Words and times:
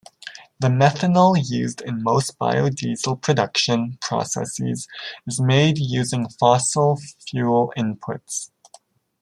The 0.59 0.67
methanol 0.67 1.35
used 1.47 1.79
in 1.81 2.01
most 2.01 2.39
biodiesel 2.39 3.21
production 3.21 3.99
processes 4.01 4.87
is 5.27 5.39
made 5.39 5.77
using 5.77 6.27
fossil 6.39 6.99
fuel 7.27 7.71
inputs. 7.77 8.49